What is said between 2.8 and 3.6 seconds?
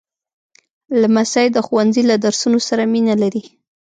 مینه لري.